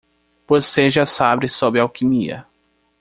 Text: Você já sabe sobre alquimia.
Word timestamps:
Você 0.47 0.89
já 0.89 1.05
sabe 1.05 1.47
sobre 1.47 1.79
alquimia. 1.79 2.47